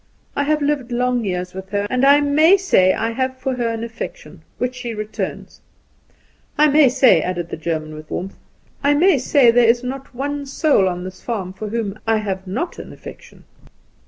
[0.35, 3.67] I have lived long years with her, and I may say, I have for her
[3.67, 5.61] an affection, which she returns.
[6.57, 8.39] I may say," added the German with warmth,
[8.83, 12.17] "I may say, that there is not one soul on this farm for whom I
[12.17, 13.43] have not an affection."